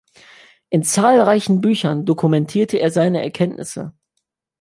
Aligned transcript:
In 0.71 0.81
zahlreichen 0.81 1.61
Büchern 1.61 2.05
dokumentierte 2.05 2.77
er 2.77 2.89
seine 2.89 3.21
Erkenntnisse. 3.21 3.93